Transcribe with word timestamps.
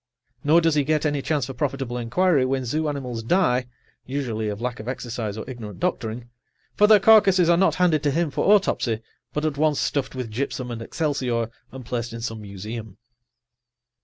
Nor 0.43 0.61
does 0.61 0.73
he 0.73 0.83
get 0.83 1.05
any 1.05 1.21
chance 1.21 1.45
for 1.45 1.53
profitable 1.53 1.95
inquiry 1.95 2.43
when 2.43 2.65
zoo 2.65 2.89
animals 2.89 3.21
die 3.21 3.67
(usually 4.03 4.49
of 4.49 4.59
lack 4.59 4.79
of 4.79 4.87
exercise 4.87 5.37
or 5.37 5.47
ignorant 5.47 5.79
doctoring), 5.79 6.27
for 6.73 6.87
their 6.87 6.99
carcasses 6.99 7.51
are 7.51 7.55
not 7.55 7.75
handed 7.75 8.01
to 8.01 8.09
him 8.09 8.31
for 8.31 8.51
autopsy, 8.51 9.03
but 9.31 9.45
at 9.45 9.57
once 9.59 9.79
stuffed 9.79 10.15
with 10.15 10.31
gypsum 10.31 10.71
and 10.71 10.81
excelsior 10.81 11.51
and 11.71 11.85
placed 11.85 12.13
in 12.13 12.21
some 12.21 12.41
museum. 12.41 12.97